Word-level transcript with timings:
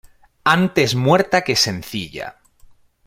Antes 0.45 0.95
muerta 0.95 1.43
que 1.43 1.55
sencilla 1.55 2.37